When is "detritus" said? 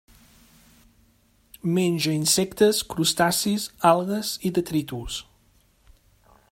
4.59-5.21